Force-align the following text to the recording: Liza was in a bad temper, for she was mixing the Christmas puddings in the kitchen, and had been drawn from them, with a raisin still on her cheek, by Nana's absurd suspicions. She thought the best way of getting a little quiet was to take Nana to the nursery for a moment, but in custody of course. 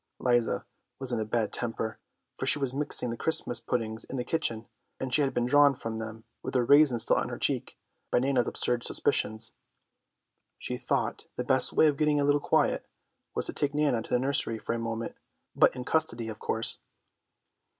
Liza 0.17 0.65
was 0.97 1.11
in 1.11 1.19
a 1.19 1.25
bad 1.25 1.53
temper, 1.53 1.99
for 2.35 2.47
she 2.47 2.57
was 2.57 2.73
mixing 2.73 3.11
the 3.11 3.17
Christmas 3.17 3.59
puddings 3.59 4.03
in 4.03 4.17
the 4.17 4.23
kitchen, 4.23 4.65
and 4.99 5.13
had 5.13 5.31
been 5.31 5.45
drawn 5.45 5.75
from 5.75 5.99
them, 5.99 6.23
with 6.41 6.55
a 6.55 6.63
raisin 6.63 6.97
still 6.97 7.17
on 7.17 7.29
her 7.29 7.37
cheek, 7.37 7.77
by 8.09 8.17
Nana's 8.17 8.47
absurd 8.47 8.83
suspicions. 8.83 9.53
She 10.57 10.75
thought 10.75 11.25
the 11.35 11.43
best 11.43 11.71
way 11.71 11.85
of 11.85 11.97
getting 11.97 12.19
a 12.19 12.23
little 12.23 12.41
quiet 12.41 12.87
was 13.35 13.45
to 13.45 13.53
take 13.53 13.75
Nana 13.75 14.01
to 14.01 14.09
the 14.09 14.17
nursery 14.17 14.57
for 14.57 14.73
a 14.73 14.79
moment, 14.79 15.13
but 15.55 15.75
in 15.75 15.85
custody 15.85 16.29
of 16.29 16.39
course. 16.39 16.79